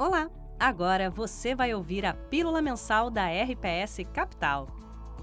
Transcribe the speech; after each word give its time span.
Olá! 0.00 0.30
Agora 0.60 1.10
você 1.10 1.56
vai 1.56 1.74
ouvir 1.74 2.06
a 2.06 2.14
Pílula 2.14 2.62
Mensal 2.62 3.10
da 3.10 3.26
RPS 3.26 3.98
Capital, 4.14 4.68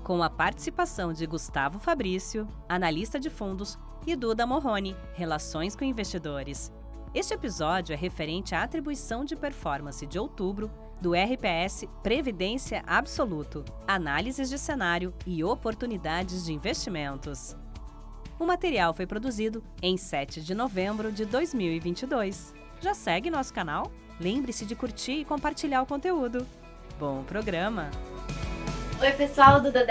com 0.04 0.22
a 0.22 0.30
participação 0.30 1.14
de 1.14 1.26
Gustavo 1.26 1.80
Fabrício, 1.80 2.46
analista 2.68 3.18
de 3.18 3.30
fundos, 3.30 3.80
e 4.06 4.18
Duda 4.18 4.46
Morrone, 4.46 4.94
Relações 5.14 5.78
com 5.78 5.86
Investidores. 5.86 6.74
Este 7.14 7.34
episódio 7.34 7.94
é 7.94 7.96
referente 7.96 8.54
à 8.54 8.64
atribuição 8.64 9.24
de 9.24 9.34
performance 9.38 10.06
de 10.06 10.20
outubro 10.20 10.70
do 11.00 11.14
RPS 11.14 11.86
Previdência 12.04 12.84
Absoluto, 12.86 13.64
análises 13.88 14.50
de 14.50 14.60
cenário 14.60 15.14
e 15.26 15.42
oportunidades 15.42 16.44
de 16.44 16.52
investimentos. 16.52 17.56
O 18.38 18.46
material 18.46 18.94
foi 18.94 19.08
produzido 19.08 19.64
em 19.82 19.96
7 19.96 20.42
de 20.42 20.54
novembro 20.54 21.14
de 21.14 21.24
2022. 21.24 22.54
Já 22.82 22.94
segue 22.94 23.32
nosso 23.32 23.54
canal? 23.54 23.90
Lembre-se 24.20 24.66
de 24.66 24.76
curtir 24.76 25.20
e 25.20 25.26
compartilhar 25.26 25.82
o 25.82 25.86
conteúdo. 25.86 26.48
Bom 26.98 27.24
programa! 27.24 27.92
Oi, 29.02 29.12
pessoal 29.12 29.60
do 29.60 29.74
da. 29.74 29.84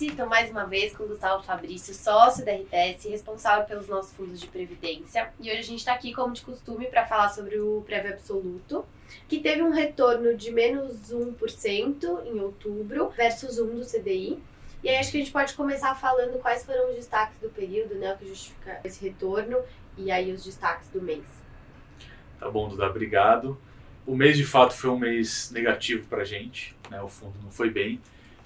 Estou 0.00 0.26
mais 0.26 0.50
uma 0.50 0.64
vez 0.64 0.96
com 0.96 1.04
o 1.04 1.08
Gustavo 1.08 1.42
Fabrício, 1.42 1.92
sócio 1.92 2.42
da 2.42 2.52
RPS, 2.52 3.04
responsável 3.04 3.66
pelos 3.66 3.86
nossos 3.86 4.14
fundos 4.14 4.40
de 4.40 4.46
previdência. 4.46 5.30
E 5.38 5.50
hoje 5.50 5.58
a 5.58 5.62
gente 5.62 5.80
está 5.80 5.92
aqui, 5.92 6.14
como 6.14 6.32
de 6.32 6.40
costume, 6.40 6.86
para 6.86 7.04
falar 7.04 7.28
sobre 7.28 7.60
o 7.60 7.82
prévio 7.84 8.14
absoluto, 8.14 8.82
que 9.28 9.40
teve 9.40 9.62
um 9.62 9.70
retorno 9.70 10.34
de 10.34 10.50
menos 10.50 11.12
1% 11.12 12.26
em 12.26 12.40
outubro 12.40 13.10
versus 13.10 13.58
1 13.58 13.78
do 13.78 13.84
CDI. 13.84 14.42
E 14.82 14.88
aí 14.88 14.96
acho 14.96 15.10
que 15.10 15.18
a 15.18 15.20
gente 15.20 15.32
pode 15.32 15.52
começar 15.52 15.94
falando 15.94 16.40
quais 16.40 16.64
foram 16.64 16.88
os 16.88 16.96
destaques 16.96 17.38
do 17.42 17.50
período, 17.50 17.94
né, 17.96 18.14
o 18.14 18.16
que 18.16 18.26
justifica 18.26 18.80
esse 18.82 19.04
retorno, 19.04 19.58
e 19.98 20.10
aí 20.10 20.32
os 20.32 20.42
destaques 20.42 20.88
do 20.88 21.02
mês. 21.02 21.49
Tá 22.40 22.50
bom, 22.50 22.70
Duda, 22.70 22.86
obrigado. 22.86 23.58
O 24.06 24.16
mês 24.16 24.36
de 24.38 24.46
fato 24.46 24.72
foi 24.72 24.88
um 24.88 24.98
mês 24.98 25.50
negativo 25.52 26.06
para 26.08 26.22
a 26.22 26.24
gente, 26.24 26.74
né? 26.90 27.00
o 27.02 27.08
fundo 27.08 27.34
não 27.44 27.50
foi 27.50 27.68
bem, 27.68 28.00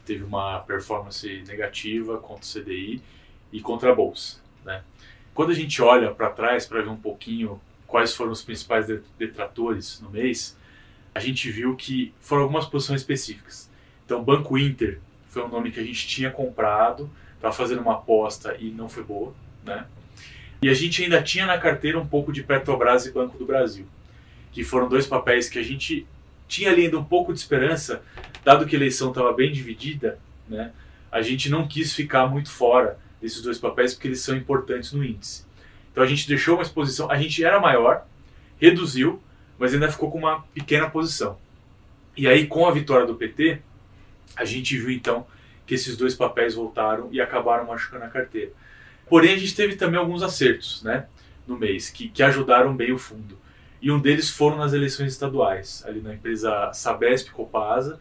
teve 0.04 0.24
uma 0.24 0.58
performance 0.60 1.44
negativa 1.46 2.18
contra 2.18 2.44
o 2.44 2.62
CDI 2.62 3.00
e 3.52 3.60
contra 3.60 3.92
a 3.92 3.94
Bolsa. 3.94 4.40
Né? 4.64 4.82
Quando 5.32 5.52
a 5.52 5.54
gente 5.54 5.80
olha 5.80 6.10
para 6.10 6.28
trás 6.28 6.66
para 6.66 6.82
ver 6.82 6.88
um 6.88 6.96
pouquinho 6.96 7.60
quais 7.86 8.12
foram 8.12 8.32
os 8.32 8.42
principais 8.42 8.88
detratores 9.16 10.00
no 10.00 10.10
mês, 10.10 10.58
a 11.14 11.20
gente 11.20 11.48
viu 11.48 11.76
que 11.76 12.12
foram 12.20 12.42
algumas 12.42 12.66
posições 12.66 13.02
específicas. 13.02 13.70
Então, 14.04 14.24
Banco 14.24 14.58
Inter 14.58 14.98
foi 15.28 15.44
um 15.44 15.48
nome 15.48 15.70
que 15.70 15.78
a 15.78 15.84
gente 15.84 16.06
tinha 16.08 16.32
comprado, 16.32 17.08
estava 17.36 17.54
fazendo 17.54 17.80
uma 17.80 17.94
aposta 17.94 18.56
e 18.58 18.70
não 18.70 18.88
foi 18.88 19.04
boa, 19.04 19.32
né? 19.64 19.86
E 20.64 20.68
a 20.70 20.72
gente 20.72 21.02
ainda 21.02 21.22
tinha 21.22 21.44
na 21.44 21.58
carteira 21.58 22.00
um 22.00 22.06
pouco 22.06 22.32
de 22.32 22.42
Petrobras 22.42 23.04
e 23.04 23.12
Banco 23.12 23.36
do 23.36 23.44
Brasil, 23.44 23.84
que 24.50 24.64
foram 24.64 24.88
dois 24.88 25.06
papéis 25.06 25.46
que 25.46 25.58
a 25.58 25.62
gente 25.62 26.06
tinha 26.48 26.70
ali 26.70 26.86
ainda 26.86 26.98
um 26.98 27.04
pouco 27.04 27.34
de 27.34 27.38
esperança, 27.38 28.02
dado 28.42 28.64
que 28.64 28.74
a 28.74 28.78
eleição 28.78 29.10
estava 29.10 29.30
bem 29.34 29.52
dividida, 29.52 30.18
né? 30.48 30.72
A 31.12 31.20
gente 31.20 31.50
não 31.50 31.68
quis 31.68 31.92
ficar 31.92 32.26
muito 32.28 32.50
fora 32.50 32.98
desses 33.20 33.42
dois 33.42 33.58
papéis 33.58 33.92
porque 33.92 34.08
eles 34.08 34.20
são 34.20 34.34
importantes 34.34 34.94
no 34.94 35.04
índice. 35.04 35.44
Então 35.92 36.02
a 36.02 36.06
gente 36.06 36.26
deixou 36.26 36.54
uma 36.54 36.62
exposição, 36.62 37.10
a 37.10 37.16
gente 37.18 37.44
era 37.44 37.60
maior, 37.60 38.06
reduziu, 38.58 39.22
mas 39.58 39.74
ainda 39.74 39.92
ficou 39.92 40.10
com 40.10 40.16
uma 40.16 40.44
pequena 40.54 40.88
posição. 40.88 41.38
E 42.16 42.26
aí 42.26 42.46
com 42.46 42.66
a 42.66 42.72
vitória 42.72 43.06
do 43.06 43.16
PT, 43.16 43.60
a 44.34 44.46
gente 44.46 44.78
viu 44.78 44.90
então 44.90 45.26
que 45.66 45.74
esses 45.74 45.94
dois 45.94 46.14
papéis 46.14 46.54
voltaram 46.54 47.10
e 47.12 47.20
acabaram 47.20 47.66
machucando 47.66 48.06
a 48.06 48.08
carteira. 48.08 48.52
Porém, 49.08 49.34
a 49.34 49.38
gente 49.38 49.54
teve 49.54 49.76
também 49.76 49.98
alguns 49.98 50.22
acertos 50.22 50.82
né, 50.82 51.06
no 51.46 51.58
mês 51.58 51.90
que, 51.90 52.08
que 52.08 52.22
ajudaram 52.22 52.74
bem 52.74 52.92
o 52.92 52.98
fundo. 52.98 53.38
E 53.80 53.90
um 53.90 54.00
deles 54.00 54.30
foram 54.30 54.56
nas 54.56 54.72
eleições 54.72 55.12
estaduais, 55.12 55.84
ali 55.86 56.00
na 56.00 56.14
empresa 56.14 56.72
Sabesp 56.72 57.30
Copasa. 57.30 58.00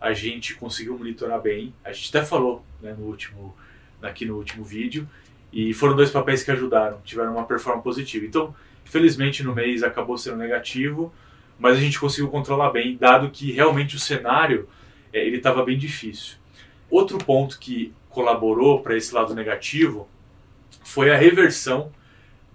A 0.00 0.12
gente 0.12 0.54
conseguiu 0.56 0.98
monitorar 0.98 1.40
bem. 1.40 1.72
A 1.84 1.92
gente 1.92 2.08
até 2.08 2.26
falou 2.26 2.64
né, 2.82 2.94
no 2.98 3.06
último, 3.06 3.54
aqui 4.02 4.24
no 4.24 4.36
último 4.36 4.64
vídeo. 4.64 5.08
E 5.52 5.72
foram 5.72 5.94
dois 5.94 6.10
papéis 6.10 6.42
que 6.42 6.50
ajudaram, 6.50 7.00
tiveram 7.04 7.32
uma 7.32 7.44
performance 7.44 7.84
positiva. 7.84 8.26
Então, 8.26 8.54
infelizmente, 8.84 9.42
no 9.44 9.54
mês 9.54 9.82
acabou 9.82 10.18
sendo 10.18 10.36
negativo, 10.36 11.12
mas 11.58 11.76
a 11.76 11.80
gente 11.80 11.98
conseguiu 11.98 12.28
controlar 12.28 12.70
bem, 12.70 12.96
dado 12.96 13.30
que 13.30 13.52
realmente 13.52 13.94
o 13.94 14.00
cenário 14.00 14.68
é, 15.12 15.24
ele 15.24 15.36
estava 15.36 15.64
bem 15.64 15.78
difícil. 15.78 16.38
Outro 16.90 17.18
ponto 17.18 17.58
que 17.58 17.92
colaborou 18.08 18.80
para 18.80 18.96
esse 18.96 19.14
lado 19.14 19.34
negativo 19.34 20.08
foi 20.84 21.10
a 21.10 21.16
reversão 21.16 21.92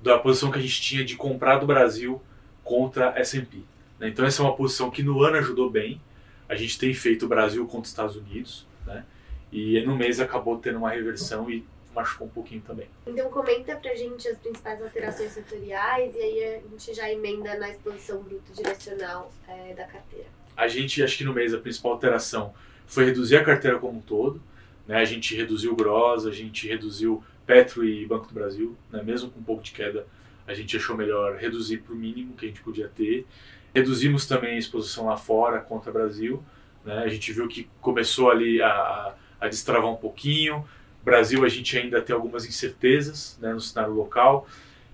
da 0.02 0.20
posição 0.20 0.52
que 0.52 0.60
a 0.60 0.62
gente 0.62 0.82
tinha 0.82 1.04
de 1.04 1.16
comprar 1.16 1.58
do 1.58 1.66
Brasil 1.66 2.22
contra 2.64 3.18
S&P. 3.18 3.58
Né? 4.00 4.10
Então 4.10 4.26
essa 4.26 4.42
é 4.42 4.46
uma 4.46 4.56
posição 4.56 4.92
que 4.92 5.02
no 5.02 5.22
ano 5.24 5.38
ajudou 5.38 5.70
bem. 5.70 6.02
A 6.48 6.56
gente 6.56 6.78
tem 6.78 6.94
feito 6.94 7.26
o 7.26 7.28
Brasil 7.28 7.66
contra 7.66 7.82
os 7.82 7.90
Estados 7.90 8.16
Unidos, 8.16 8.68
né? 8.86 9.04
E 9.52 9.82
no 9.82 9.96
mês 9.96 10.20
acabou 10.20 10.58
tendo 10.58 10.78
uma 10.78 10.92
reversão 10.92 11.50
e 11.50 11.66
machucou 11.96 12.28
um 12.28 12.30
pouquinho 12.30 12.62
também. 12.62 12.88
Então 13.08 13.30
comenta 13.30 13.76
pra 13.78 13.96
gente 13.96 14.28
as 14.28 14.38
principais 14.38 14.82
alterações 14.82 15.32
setoriais 15.32 16.14
e 16.14 16.20
aí 16.20 16.44
a 16.44 16.70
gente 16.70 16.94
já 16.94 17.10
emenda 17.10 17.58
na 17.58 17.70
exposição 17.70 18.22
bruta 18.22 18.54
direcional 18.54 19.32
é, 19.48 19.74
da 19.74 19.86
carteira. 19.86 20.28
A 20.58 20.68
gente, 20.68 21.02
acho 21.02 21.18
que 21.18 21.24
no 21.24 21.34
mês 21.34 21.54
a 21.54 21.58
principal 21.58 21.94
alteração 21.94 22.54
foi 22.86 23.06
reduzir 23.06 23.38
a 23.38 23.44
carteira 23.44 23.80
como 23.80 23.98
um 23.98 24.02
todo. 24.02 24.42
Né? 24.86 24.98
A 24.98 25.06
gente 25.06 25.36
reduziu 25.36 25.72
o 25.72 25.76
Gross, 25.76 26.26
a 26.26 26.32
gente 26.32 26.68
reduziu 26.68 27.24
Petro 27.46 27.86
e 27.86 28.06
Banco 28.06 28.28
do 28.28 28.34
Brasil, 28.34 28.76
né? 28.92 29.02
mesmo 29.04 29.30
com 29.30 29.40
um 29.40 29.44
pouco 29.44 29.64
de 29.64 29.72
queda, 29.72 30.06
a 30.48 30.54
gente 30.54 30.76
achou 30.78 30.96
melhor 30.96 31.38
reduzir 31.38 31.80
para 31.80 31.94
o 31.94 31.96
mínimo 31.96 32.34
que 32.36 32.46
a 32.46 32.48
gente 32.48 32.62
podia 32.62 32.88
ter. 32.88 33.26
Reduzimos 33.74 34.26
também 34.26 34.56
a 34.56 34.58
exposição 34.58 35.06
lá 35.06 35.18
fora 35.18 35.60
contra 35.60 35.90
o 35.90 35.94
Brasil. 35.94 36.44
Né? 36.84 36.98
A 37.00 37.08
gente 37.08 37.32
viu 37.34 37.48
que 37.48 37.68
começou 37.82 38.30
ali 38.30 38.62
a, 38.62 39.16
a 39.40 39.48
destravar 39.48 39.90
um 39.90 39.96
pouquinho. 39.96 40.66
Brasil, 41.04 41.44
a 41.44 41.50
gente 41.50 41.78
ainda 41.78 42.02
tem 42.02 42.16
algumas 42.16 42.46
incertezas 42.46 43.38
né, 43.42 43.54
no 43.54 43.60
cenário 43.60 43.94
local. 43.94 44.48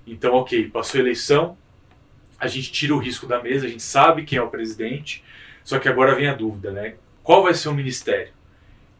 Então, 0.05 0.33
ok, 0.35 0.69
passou 0.69 0.99
a 0.99 1.01
eleição, 1.01 1.57
a 2.39 2.47
gente 2.47 2.71
tira 2.71 2.95
o 2.95 2.97
risco 2.97 3.27
da 3.27 3.41
mesa, 3.41 3.67
a 3.67 3.69
gente 3.69 3.83
sabe 3.83 4.23
quem 4.23 4.39
é 4.39 4.41
o 4.41 4.49
presidente, 4.49 5.23
só 5.63 5.77
que 5.77 5.87
agora 5.87 6.15
vem 6.15 6.27
a 6.27 6.33
dúvida, 6.33 6.71
né? 6.71 6.95
Qual 7.23 7.43
vai 7.43 7.53
ser 7.53 7.69
o 7.69 7.73
ministério? 7.73 8.33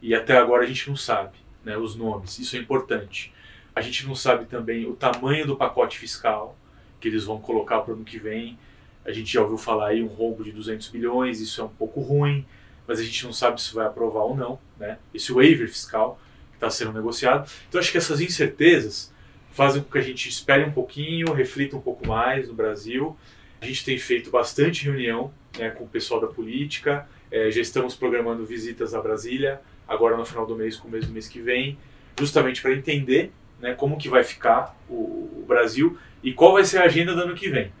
E 0.00 0.14
até 0.14 0.38
agora 0.38 0.62
a 0.62 0.66
gente 0.66 0.88
não 0.88 0.96
sabe 0.96 1.42
né, 1.64 1.76
os 1.76 1.94
nomes, 1.94 2.38
isso 2.38 2.56
é 2.56 2.58
importante. 2.58 3.32
A 3.74 3.80
gente 3.80 4.06
não 4.06 4.14
sabe 4.14 4.46
também 4.46 4.86
o 4.86 4.94
tamanho 4.94 5.46
do 5.46 5.56
pacote 5.56 5.98
fiscal 5.98 6.56
que 7.00 7.08
eles 7.08 7.24
vão 7.24 7.40
colocar 7.40 7.80
para 7.80 7.92
o 7.92 7.96
ano 7.96 8.04
que 8.04 8.18
vem. 8.18 8.58
A 9.04 9.10
gente 9.10 9.32
já 9.32 9.40
ouviu 9.40 9.58
falar 9.58 9.88
aí 9.88 10.02
um 10.02 10.06
rombo 10.06 10.44
de 10.44 10.52
200 10.52 10.88
bilhões, 10.88 11.40
isso 11.40 11.60
é 11.60 11.64
um 11.64 11.68
pouco 11.68 12.00
ruim, 12.00 12.46
mas 12.86 13.00
a 13.00 13.02
gente 13.02 13.24
não 13.24 13.32
sabe 13.32 13.60
se 13.60 13.74
vai 13.74 13.86
aprovar 13.86 14.22
ou 14.22 14.36
não, 14.36 14.58
né? 14.78 14.98
Esse 15.12 15.32
waiver 15.32 15.68
fiscal 15.68 16.20
que 16.50 16.56
está 16.56 16.70
sendo 16.70 16.92
negociado. 16.92 17.50
Então 17.68 17.80
acho 17.80 17.90
que 17.90 17.98
essas 17.98 18.20
incertezas 18.20 19.12
fazem 19.50 19.82
com 19.82 19.90
que 19.90 19.98
a 19.98 20.02
gente 20.02 20.28
espere 20.28 20.64
um 20.64 20.72
pouquinho, 20.72 21.32
reflita 21.32 21.76
um 21.76 21.80
pouco 21.80 22.06
mais 22.06 22.48
no 22.48 22.54
Brasil. 22.54 23.16
A 23.60 23.66
gente 23.66 23.84
tem 23.84 23.98
feito 23.98 24.30
bastante 24.30 24.84
reunião 24.84 25.32
né, 25.58 25.70
com 25.70 25.84
o 25.84 25.88
pessoal 25.88 26.20
da 26.20 26.26
política, 26.26 27.08
é, 27.30 27.50
já 27.50 27.60
estamos 27.60 27.94
programando 27.94 28.44
visitas 28.44 28.94
a 28.94 29.00
Brasília, 29.00 29.60
agora 29.86 30.16
no 30.16 30.24
final 30.24 30.46
do 30.46 30.56
mês, 30.56 30.76
com 30.76 30.88
o 30.88 30.90
mês 30.90 31.06
do 31.06 31.12
mês 31.12 31.28
que 31.28 31.40
vem, 31.40 31.78
justamente 32.18 32.60
para 32.60 32.72
entender 32.72 33.32
né, 33.60 33.74
como 33.74 33.96
que 33.96 34.08
vai 34.08 34.24
ficar 34.24 34.76
o, 34.88 34.94
o, 34.94 35.44
Brasil 35.46 35.96
e 36.22 36.32
qual 36.32 36.54
vai 36.54 36.64
ser 36.64 36.78
a 36.78 36.84
agenda 36.84 37.14
do 37.14 37.22
ano 37.22 37.34
que 37.34 37.48
vem. 37.48 37.72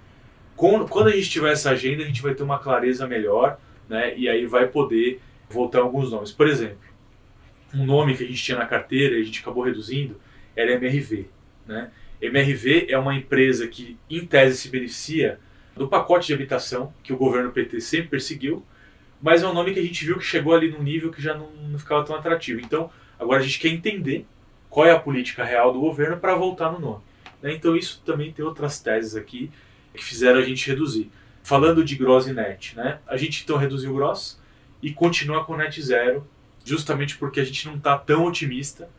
Quando, 0.56 0.86
quando 0.88 1.08
a 1.08 1.12
gente 1.12 1.28
tiver 1.28 1.52
essa 1.52 1.70
agenda, 1.70 2.02
a 2.02 2.06
gente 2.06 2.22
vai 2.22 2.34
ter 2.34 2.42
uma 2.42 2.58
clareza 2.58 3.06
melhor 3.06 3.58
né, 3.88 4.16
e 4.16 4.28
aí 4.28 4.46
vai 4.46 4.68
poder 4.68 5.20
voltar 5.50 5.80
alguns 5.80 6.10
nomes. 6.10 6.30
Por 6.30 6.48
exemplo, 6.48 6.78
um 7.74 7.84
nome 7.84 8.16
que 8.16 8.24
a 8.24 8.26
gente 8.26 8.42
tinha 8.42 8.58
na 8.58 8.66
carteira 8.66 9.16
e 9.16 9.22
a 9.22 9.24
gente 9.24 9.40
acabou 9.40 9.64
reduzindo 9.64 10.20
era 10.54 10.72
MRV. 10.72 11.26
Né? 11.66 11.90
MRV 12.20 12.86
é 12.88 12.98
uma 12.98 13.14
empresa 13.14 13.66
que, 13.66 13.96
em 14.08 14.24
tese, 14.24 14.56
se 14.56 14.68
beneficia 14.68 15.40
do 15.74 15.88
pacote 15.88 16.28
de 16.28 16.34
habitação 16.34 16.92
que 17.02 17.12
o 17.12 17.16
governo 17.16 17.50
PT 17.50 17.80
sempre 17.80 18.10
perseguiu, 18.10 18.64
mas 19.22 19.44
é 19.44 19.46
um 19.46 19.54
nome 19.54 19.72
que 19.72 19.78
a 19.78 19.82
gente 19.82 20.04
viu 20.04 20.18
que 20.18 20.24
chegou 20.24 20.52
ali 20.52 20.68
num 20.68 20.82
nível 20.82 21.12
que 21.12 21.22
já 21.22 21.32
não, 21.32 21.48
não 21.52 21.78
ficava 21.78 22.04
tão 22.04 22.16
atrativo. 22.16 22.60
Então, 22.60 22.90
agora 23.16 23.40
a 23.40 23.42
gente 23.44 23.60
quer 23.60 23.68
entender 23.68 24.26
qual 24.68 24.84
é 24.84 24.90
a 24.90 24.98
política 24.98 25.44
real 25.44 25.72
do 25.72 25.78
governo 25.78 26.16
para 26.16 26.34
voltar 26.34 26.72
no 26.72 26.80
nome. 26.80 27.02
Né? 27.40 27.54
Então, 27.54 27.76
isso 27.76 28.02
também 28.04 28.32
tem 28.32 28.44
outras 28.44 28.80
teses 28.80 29.14
aqui 29.14 29.48
que 29.94 30.02
fizeram 30.02 30.40
a 30.40 30.42
gente 30.42 30.66
reduzir. 30.66 31.08
Falando 31.44 31.84
de 31.84 31.94
gross 31.94 32.26
e 32.26 32.32
net, 32.32 32.76
né? 32.76 32.98
a 33.06 33.16
gente 33.16 33.44
então 33.44 33.56
reduziu 33.56 33.92
o 33.92 33.94
gross 33.94 34.40
e 34.82 34.92
continua 34.92 35.44
com 35.44 35.56
net 35.56 35.80
zero, 35.80 36.26
justamente 36.64 37.16
porque 37.16 37.38
a 37.38 37.44
gente 37.44 37.66
não 37.66 37.76
está 37.76 37.96
tão 37.96 38.24
otimista 38.24 38.90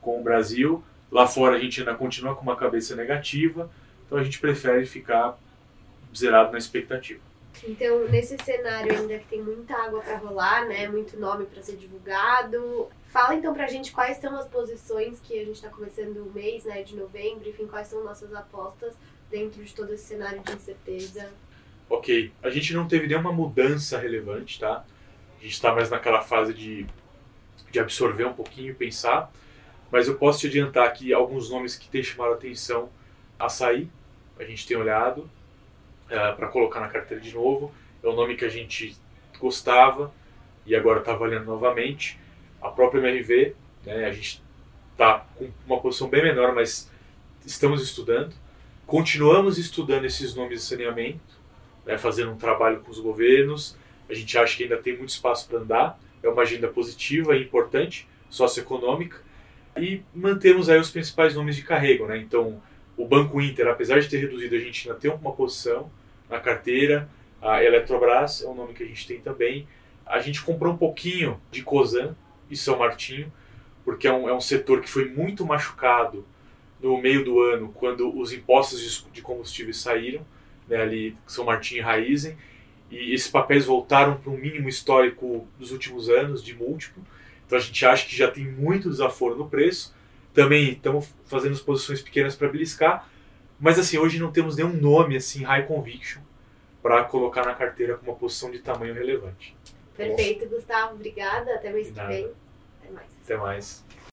com 0.00 0.20
o 0.20 0.22
Brasil. 0.22 0.84
Lá 1.10 1.26
fora 1.26 1.56
a 1.56 1.58
gente 1.58 1.80
ainda 1.80 1.94
continua 1.94 2.34
com 2.34 2.42
uma 2.42 2.56
cabeça 2.56 2.94
negativa, 2.94 3.70
então 4.06 4.18
a 4.18 4.24
gente 4.24 4.38
prefere 4.38 4.84
ficar 4.84 5.38
zerado 6.14 6.52
na 6.52 6.58
expectativa. 6.58 7.29
Então, 7.66 8.08
nesse 8.08 8.36
cenário 8.42 8.92
ainda 8.92 9.18
que 9.18 9.26
tem 9.26 9.42
muita 9.42 9.74
água 9.74 10.00
para 10.00 10.16
rolar, 10.16 10.66
né, 10.66 10.88
muito 10.88 11.18
nome 11.18 11.44
para 11.44 11.62
ser 11.62 11.76
divulgado, 11.76 12.88
fala 13.08 13.34
então 13.34 13.52
pra 13.52 13.66
gente 13.66 13.92
quais 13.92 14.16
são 14.16 14.34
as 14.36 14.48
posições 14.48 15.20
que 15.20 15.38
a 15.38 15.44
gente 15.44 15.56
está 15.56 15.68
começando 15.68 16.16
o 16.18 16.32
mês, 16.32 16.64
né, 16.64 16.82
de 16.82 16.96
novembro, 16.96 17.48
enfim, 17.48 17.66
quais 17.66 17.88
são 17.88 18.02
nossas 18.02 18.32
apostas 18.34 18.94
dentro 19.30 19.62
de 19.62 19.74
todo 19.74 19.92
esse 19.92 20.04
cenário 20.04 20.40
de 20.40 20.52
incerteza. 20.52 21.30
Ok, 21.88 22.32
a 22.42 22.50
gente 22.50 22.72
não 22.72 22.88
teve 22.88 23.06
nenhuma 23.06 23.32
mudança 23.32 23.98
relevante, 23.98 24.58
tá? 24.58 24.84
A 25.38 25.42
gente 25.42 25.52
está 25.52 25.74
mais 25.74 25.90
naquela 25.90 26.22
fase 26.22 26.54
de, 26.54 26.86
de 27.70 27.80
absorver 27.80 28.24
um 28.24 28.32
pouquinho 28.32 28.70
e 28.70 28.74
pensar. 28.74 29.30
Mas 29.90 30.06
eu 30.06 30.16
posso 30.16 30.40
te 30.40 30.46
adiantar 30.46 30.86
aqui 30.86 31.12
alguns 31.12 31.50
nomes 31.50 31.76
que 31.76 31.88
têm 31.88 32.02
chamado 32.02 32.32
a 32.32 32.34
atenção. 32.34 32.88
Açaí, 33.38 33.88
a 34.38 34.44
gente 34.44 34.66
tem 34.66 34.76
olhado 34.76 35.28
uh, 36.10 36.14
eh, 36.14 36.32
para 36.32 36.48
colocar 36.48 36.80
na 36.80 36.88
carteira 36.88 37.22
de 37.22 37.32
novo. 37.34 37.72
É 38.02 38.08
um 38.08 38.14
nome 38.14 38.36
que 38.36 38.44
a 38.44 38.48
gente 38.48 38.96
gostava 39.38 40.12
e 40.66 40.74
agora 40.74 41.00
está 41.00 41.14
valendo 41.14 41.44
novamente. 41.44 42.18
A 42.60 42.68
própria 42.68 43.00
MRV, 43.00 43.54
né, 43.84 44.06
a 44.06 44.12
gente 44.12 44.42
está 44.92 45.24
com 45.36 45.50
uma 45.66 45.80
posição 45.80 46.08
bem 46.08 46.22
menor, 46.22 46.54
mas 46.54 46.90
estamos 47.44 47.82
estudando. 47.82 48.34
Continuamos 48.86 49.58
estudando 49.58 50.04
esses 50.04 50.34
nomes 50.34 50.60
de 50.60 50.66
saneamento, 50.66 51.20
né, 51.86 51.96
fazendo 51.96 52.32
um 52.32 52.36
trabalho 52.36 52.80
com 52.80 52.90
os 52.90 52.98
governos. 52.98 53.76
A 54.08 54.14
gente 54.14 54.36
acha 54.36 54.56
que 54.56 54.64
ainda 54.64 54.76
tem 54.76 54.96
muito 54.96 55.10
espaço 55.10 55.48
para 55.48 55.58
andar. 55.58 55.98
É 56.22 56.28
uma 56.28 56.42
agenda 56.42 56.68
positiva 56.68 57.36
e 57.36 57.42
importante, 57.42 58.06
socioeconômica. 58.28 59.22
E 59.76 60.02
mantemos 60.14 60.68
aí 60.68 60.78
os 60.78 60.90
principais 60.90 61.34
nomes 61.34 61.56
de 61.56 61.62
carrego. 61.62 62.06
Né? 62.06 62.18
Então, 62.18 62.60
o 62.96 63.06
Banco 63.06 63.40
Inter, 63.40 63.68
apesar 63.68 64.00
de 64.00 64.08
ter 64.08 64.18
reduzido, 64.18 64.54
a 64.54 64.58
gente 64.58 64.88
ainda 64.88 65.00
tem 65.00 65.10
uma 65.10 65.32
posição 65.32 65.90
na 66.30 66.38
carteira. 66.38 67.08
A 67.42 67.62
Eletrobras 67.62 68.42
é 68.42 68.48
um 68.48 68.54
nome 68.54 68.72
que 68.72 68.82
a 68.82 68.86
gente 68.86 69.06
tem 69.06 69.20
também. 69.20 69.66
A 70.06 70.20
gente 70.20 70.42
comprou 70.42 70.72
um 70.72 70.76
pouquinho 70.76 71.40
de 71.50 71.62
Cosan 71.62 72.14
e 72.48 72.56
São 72.56 72.78
Martinho, 72.78 73.32
porque 73.84 74.06
é 74.06 74.12
um, 74.12 74.28
é 74.28 74.34
um 74.34 74.40
setor 74.40 74.80
que 74.80 74.88
foi 74.88 75.06
muito 75.06 75.44
machucado 75.44 76.24
no 76.80 76.96
meio 76.98 77.24
do 77.24 77.40
ano, 77.40 77.70
quando 77.74 78.16
os 78.18 78.32
impostos 78.32 79.06
de 79.12 79.20
combustíveis 79.22 79.76
saíram, 79.76 80.24
né, 80.66 80.80
ali 80.80 81.16
São 81.26 81.44
Martinho 81.44 81.80
e 81.80 81.82
Raizen, 81.82 82.36
e 82.90 83.14
esses 83.14 83.28
papéis 83.28 83.66
voltaram 83.66 84.16
para 84.16 84.32
um 84.32 84.36
mínimo 84.36 84.68
histórico 84.68 85.46
dos 85.58 85.70
últimos 85.72 86.08
anos, 86.08 86.42
de 86.42 86.54
múltiplo. 86.54 87.04
Então 87.46 87.58
a 87.58 87.60
gente 87.60 87.84
acha 87.84 88.06
que 88.06 88.16
já 88.16 88.30
tem 88.30 88.44
muito 88.44 88.88
desaforo 88.88 89.36
no 89.36 89.48
preço. 89.48 89.94
Também 90.34 90.72
estamos 90.72 91.12
fazendo 91.26 91.52
as 91.52 91.60
posições 91.60 92.00
pequenas 92.00 92.34
para 92.34 92.48
beliscar, 92.48 93.08
mas 93.60 93.78
assim, 93.78 93.98
hoje 93.98 94.18
não 94.18 94.32
temos 94.32 94.56
nenhum 94.56 94.72
nome 94.72 95.16
assim, 95.16 95.44
high 95.44 95.66
conviction, 95.66 96.22
para 96.82 97.04
colocar 97.04 97.44
na 97.44 97.54
carteira 97.54 97.96
com 97.96 98.10
uma 98.10 98.16
posição 98.16 98.50
de 98.50 98.58
tamanho 98.58 98.94
relevante. 98.94 99.54
Perfeito, 99.96 100.48
Gustavo. 100.48 100.94
Obrigada. 100.94 101.54
Até 101.54 101.70
mês 101.70 101.88
que 101.88 102.06
vem. 102.06 102.32
Até 102.80 102.90
mais. 102.90 103.08
Até 103.22 103.36
mais. 103.36 103.84